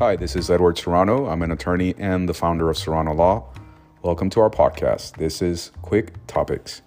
Hi, 0.00 0.14
this 0.14 0.36
is 0.36 0.48
Edward 0.48 0.78
Serrano. 0.78 1.26
I'm 1.26 1.42
an 1.42 1.50
attorney 1.50 1.92
and 1.98 2.28
the 2.28 2.32
founder 2.32 2.70
of 2.70 2.78
Serrano 2.78 3.12
Law. 3.12 3.48
Welcome 4.00 4.30
to 4.30 4.38
our 4.38 4.48
podcast. 4.48 5.16
This 5.16 5.42
is 5.42 5.72
Quick 5.82 6.12
Topics. 6.28 6.82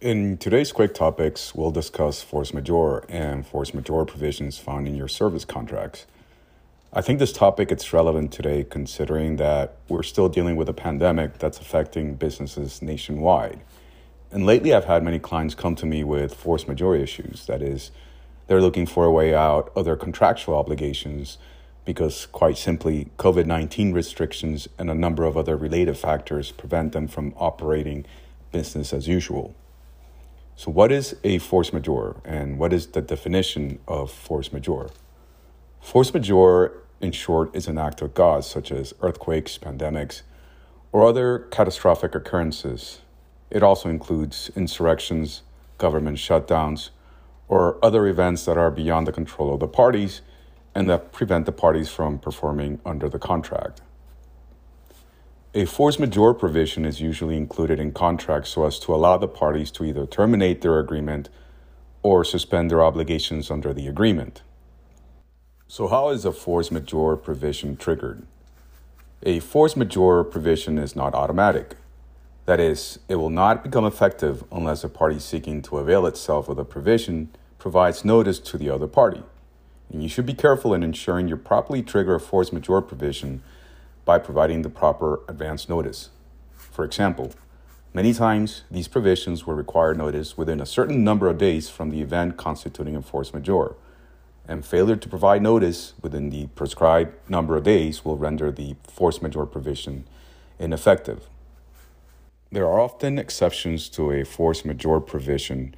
In 0.00 0.38
today's 0.38 0.72
Quick 0.72 0.94
Topics, 0.94 1.54
we'll 1.54 1.70
discuss 1.70 2.22
force 2.22 2.54
majeure 2.54 3.04
and 3.10 3.46
force 3.46 3.74
majeure 3.74 4.06
provisions 4.06 4.56
found 4.56 4.88
in 4.88 4.94
your 4.94 5.08
service 5.08 5.44
contracts. 5.44 6.06
I 6.94 7.02
think 7.02 7.18
this 7.18 7.30
topic 7.30 7.70
is 7.70 7.92
relevant 7.92 8.32
today 8.32 8.64
considering 8.64 9.36
that 9.36 9.76
we're 9.86 10.02
still 10.02 10.30
dealing 10.30 10.56
with 10.56 10.70
a 10.70 10.72
pandemic 10.72 11.36
that's 11.36 11.58
affecting 11.60 12.14
businesses 12.14 12.80
nationwide. 12.80 13.60
And 14.32 14.46
lately, 14.46 14.72
I've 14.72 14.84
had 14.84 15.02
many 15.02 15.18
clients 15.18 15.56
come 15.56 15.74
to 15.76 15.86
me 15.86 16.04
with 16.04 16.34
force 16.34 16.68
majeure 16.68 16.94
issues. 16.94 17.46
That 17.46 17.62
is, 17.62 17.90
they're 18.46 18.60
looking 18.60 18.86
for 18.86 19.04
a 19.04 19.10
way 19.10 19.34
out 19.34 19.72
of 19.74 19.84
their 19.84 19.96
contractual 19.96 20.54
obligations 20.54 21.38
because, 21.84 22.26
quite 22.26 22.56
simply, 22.56 23.10
COVID 23.18 23.46
19 23.46 23.92
restrictions 23.92 24.68
and 24.78 24.88
a 24.88 24.94
number 24.94 25.24
of 25.24 25.36
other 25.36 25.56
related 25.56 25.96
factors 25.96 26.52
prevent 26.52 26.92
them 26.92 27.08
from 27.08 27.34
operating 27.36 28.06
business 28.52 28.92
as 28.92 29.08
usual. 29.08 29.54
So, 30.54 30.70
what 30.70 30.92
is 30.92 31.16
a 31.24 31.38
force 31.38 31.72
majeure 31.72 32.16
and 32.24 32.56
what 32.56 32.72
is 32.72 32.88
the 32.88 33.00
definition 33.00 33.80
of 33.88 34.12
force 34.12 34.52
majeure? 34.52 34.90
Force 35.80 36.14
majeure, 36.14 36.72
in 37.00 37.10
short, 37.10 37.56
is 37.56 37.66
an 37.66 37.78
act 37.78 38.00
of 38.00 38.14
God, 38.14 38.44
such 38.44 38.70
as 38.70 38.94
earthquakes, 39.00 39.58
pandemics, 39.58 40.22
or 40.92 41.04
other 41.04 41.40
catastrophic 41.50 42.14
occurrences 42.14 43.00
it 43.50 43.62
also 43.62 43.88
includes 43.88 44.50
insurrections, 44.54 45.42
government 45.78 46.18
shutdowns, 46.18 46.90
or 47.48 47.84
other 47.84 48.06
events 48.06 48.44
that 48.44 48.56
are 48.56 48.70
beyond 48.70 49.06
the 49.06 49.12
control 49.12 49.52
of 49.52 49.60
the 49.60 49.66
parties 49.66 50.22
and 50.74 50.88
that 50.88 51.12
prevent 51.12 51.46
the 51.46 51.52
parties 51.52 51.88
from 51.88 52.18
performing 52.18 52.80
under 52.86 53.08
the 53.08 53.18
contract. 53.18 53.80
A 55.52 55.64
force 55.64 55.98
majeure 55.98 56.32
provision 56.32 56.84
is 56.84 57.00
usually 57.00 57.36
included 57.36 57.80
in 57.80 57.90
contracts 57.90 58.50
so 58.50 58.66
as 58.66 58.78
to 58.78 58.94
allow 58.94 59.18
the 59.18 59.26
parties 59.26 59.72
to 59.72 59.84
either 59.84 60.06
terminate 60.06 60.60
their 60.60 60.78
agreement 60.78 61.28
or 62.04 62.24
suspend 62.24 62.70
their 62.70 62.82
obligations 62.82 63.50
under 63.50 63.74
the 63.74 63.88
agreement. 63.88 64.42
So, 65.66 65.88
how 65.88 66.10
is 66.10 66.24
a 66.24 66.32
force 66.32 66.70
majeure 66.70 67.16
provision 67.16 67.76
triggered? 67.76 68.22
A 69.24 69.40
force 69.40 69.76
majeure 69.76 70.22
provision 70.22 70.78
is 70.78 70.94
not 70.94 71.14
automatic. 71.14 71.76
That 72.50 72.58
is, 72.58 72.98
it 73.08 73.14
will 73.14 73.30
not 73.30 73.62
become 73.62 73.84
effective 73.84 74.42
unless 74.50 74.82
a 74.82 74.88
party 74.88 75.20
seeking 75.20 75.62
to 75.62 75.78
avail 75.78 76.04
itself 76.04 76.48
of 76.48 76.56
the 76.56 76.64
provision 76.64 77.28
provides 77.60 78.04
notice 78.04 78.40
to 78.40 78.58
the 78.58 78.70
other 78.70 78.88
party. 78.88 79.22
And 79.92 80.02
you 80.02 80.08
should 80.08 80.26
be 80.26 80.34
careful 80.34 80.74
in 80.74 80.82
ensuring 80.82 81.28
you 81.28 81.36
properly 81.36 81.80
trigger 81.80 82.16
a 82.16 82.18
force 82.18 82.52
majeure 82.52 82.80
provision 82.80 83.44
by 84.04 84.18
providing 84.18 84.62
the 84.62 84.68
proper 84.68 85.20
advance 85.28 85.68
notice. 85.68 86.10
For 86.56 86.84
example, 86.84 87.30
many 87.94 88.12
times 88.12 88.64
these 88.68 88.88
provisions 88.88 89.46
will 89.46 89.54
require 89.54 89.94
notice 89.94 90.36
within 90.36 90.60
a 90.60 90.66
certain 90.66 91.04
number 91.04 91.28
of 91.28 91.38
days 91.38 91.70
from 91.70 91.90
the 91.90 92.02
event 92.02 92.36
constituting 92.36 92.96
a 92.96 93.02
force 93.02 93.32
majeure, 93.32 93.76
and 94.48 94.66
failure 94.66 94.96
to 94.96 95.08
provide 95.08 95.40
notice 95.40 95.92
within 96.02 96.30
the 96.30 96.48
prescribed 96.56 97.12
number 97.30 97.56
of 97.56 97.62
days 97.62 98.04
will 98.04 98.16
render 98.16 98.50
the 98.50 98.74
force 98.82 99.22
majeure 99.22 99.46
provision 99.46 100.04
ineffective. 100.58 101.28
There 102.52 102.66
are 102.66 102.80
often 102.80 103.16
exceptions 103.16 103.88
to 103.90 104.10
a 104.10 104.24
force 104.24 104.64
majeure 104.64 104.98
provision, 104.98 105.72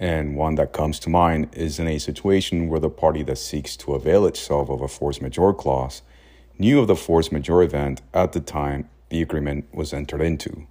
and 0.00 0.34
one 0.36 0.56
that 0.56 0.72
comes 0.72 0.98
to 1.00 1.08
mind 1.08 1.50
is 1.52 1.78
in 1.78 1.86
a 1.86 2.00
situation 2.00 2.66
where 2.66 2.80
the 2.80 2.90
party 2.90 3.22
that 3.22 3.38
seeks 3.38 3.76
to 3.76 3.94
avail 3.94 4.26
itself 4.26 4.68
of 4.68 4.80
a 4.80 4.88
force 4.88 5.20
majeure 5.20 5.54
clause 5.54 6.02
knew 6.58 6.80
of 6.80 6.88
the 6.88 6.96
force 6.96 7.30
majeure 7.30 7.62
event 7.62 8.02
at 8.12 8.32
the 8.32 8.40
time 8.40 8.88
the 9.08 9.22
agreement 9.22 9.72
was 9.72 9.92
entered 9.92 10.20
into. 10.20 10.66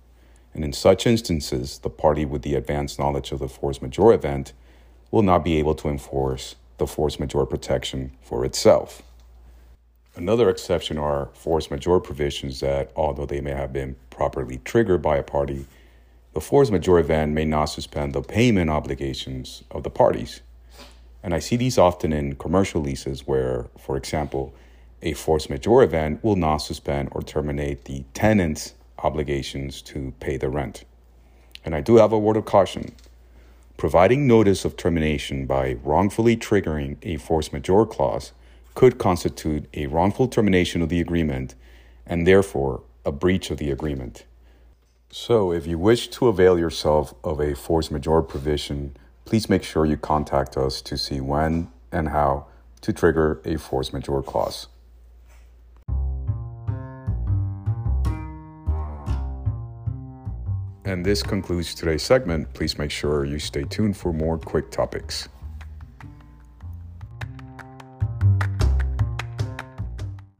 And 0.53 0.65
in 0.65 0.73
such 0.73 1.07
instances, 1.07 1.79
the 1.79 1.89
party 1.89 2.25
with 2.25 2.41
the 2.41 2.55
advanced 2.55 2.99
knowledge 2.99 3.31
of 3.31 3.39
the 3.39 3.47
force 3.47 3.81
majeure 3.81 4.11
event 4.11 4.51
will 5.09 5.23
not 5.23 5.45
be 5.45 5.55
able 5.55 5.75
to 5.75 5.87
enforce 5.87 6.55
the 6.79 6.87
force 6.87 7.17
majeure 7.17 7.45
protection 7.45 8.11
for 8.21 8.43
itself. 8.43 9.03
Another 10.15 10.49
exception 10.49 10.97
are 10.97 11.29
force 11.33 11.69
majeure 11.69 11.99
provisions 11.99 12.61
that, 12.61 12.89
although 12.95 13.25
they 13.25 13.41
may 13.41 13.51
have 13.51 13.73
been 13.73 13.97
properly 14.09 14.59
triggered 14.63 15.01
by 15.01 15.17
a 15.17 15.23
party, 15.23 15.65
the 16.33 16.39
force 16.39 16.71
majeure 16.71 16.99
event 16.99 17.33
may 17.33 17.43
not 17.43 17.65
suspend 17.65 18.13
the 18.13 18.21
payment 18.21 18.69
obligations 18.69 19.63
of 19.71 19.83
the 19.83 19.89
parties. 19.89 20.41
And 21.21 21.33
I 21.33 21.39
see 21.39 21.57
these 21.57 21.77
often 21.77 22.13
in 22.13 22.35
commercial 22.35 22.81
leases 22.81 23.27
where, 23.27 23.67
for 23.77 23.97
example, 23.97 24.53
a 25.01 25.13
force 25.13 25.49
majeure 25.49 25.83
event 25.83 26.23
will 26.23 26.37
not 26.37 26.57
suspend 26.57 27.09
or 27.11 27.21
terminate 27.21 27.85
the 27.85 28.05
tenant's 28.13 28.73
obligations 28.99 29.81
to 29.81 30.13
pay 30.21 30.37
the 30.37 30.49
rent. 30.49 30.85
And 31.65 31.75
I 31.75 31.81
do 31.81 31.97
have 31.97 32.13
a 32.13 32.19
word 32.19 32.37
of 32.37 32.45
caution. 32.45 32.95
Providing 33.75 34.27
notice 34.27 34.63
of 34.63 34.77
termination 34.77 35.45
by 35.45 35.77
wrongfully 35.83 36.37
triggering 36.37 36.97
a 37.03 37.17
force 37.17 37.51
majeure 37.51 37.85
clause 37.85 38.31
could 38.75 38.97
constitute 38.97 39.67
a 39.73 39.87
wrongful 39.87 40.27
termination 40.27 40.81
of 40.81 40.89
the 40.89 40.99
agreement 40.99 41.55
and 42.05 42.27
therefore 42.27 42.83
a 43.05 43.11
breach 43.11 43.49
of 43.49 43.57
the 43.57 43.71
agreement. 43.71 44.25
So, 45.09 45.53
if 45.53 45.65
you 45.65 45.79
wish 45.79 46.09
to 46.09 46.27
avail 46.27 46.59
yourself 46.59 47.13
of 47.23 47.39
a 47.39 47.55
force 47.55 47.89
majeure 47.89 48.21
provision, 48.21 48.97
please 49.23 49.49
make 49.49 49.63
sure 49.63 49.85
you 49.85 49.95
contact 49.95 50.57
us 50.57 50.81
to 50.83 50.97
see 50.97 51.21
when 51.21 51.69
and 51.91 52.09
how 52.09 52.47
to 52.81 52.91
trigger 52.91 53.41
a 53.45 53.57
force 53.57 53.93
majeure 53.93 54.21
clause. 54.21 54.67
And 60.83 61.03
this 61.03 61.23
concludes 61.23 61.73
today's 61.73 62.03
segment. 62.03 62.53
Please 62.53 62.77
make 62.77 62.91
sure 62.91 63.25
you 63.25 63.39
stay 63.39 63.63
tuned 63.63 63.97
for 63.97 64.13
more 64.13 64.37
quick 64.37 64.69
topics. 64.69 65.29